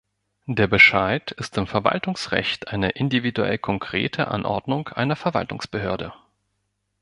Der 0.47 0.65
Bescheid 0.65 1.29
ist 1.33 1.55
im 1.59 1.67
Verwaltungsrecht 1.67 2.69
eine 2.69 2.89
individuell-konkrete 2.89 4.29
Anordnung 4.29 4.87
einer 4.87 5.15
Verwaltungsbehörde. 5.15 6.11